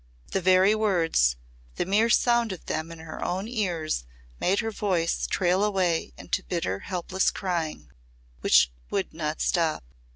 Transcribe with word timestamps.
The 0.31 0.41
very 0.41 0.73
words 0.73 1.35
the 1.75 1.85
mere 1.85 2.09
sound 2.09 2.51
of 2.51 2.65
them 2.65 2.91
in 2.91 2.97
her 2.97 3.23
own 3.23 3.47
ears 3.47 4.03
made 4.39 4.57
her 4.57 4.71
voice 4.71 5.27
trail 5.27 5.63
away 5.63 6.11
into 6.17 6.41
bitter 6.41 6.79
helpless 6.79 7.29
crying 7.29 7.91
which 8.39 8.71
would 8.89 9.13
not 9.13 9.41
stop. 9.41 9.83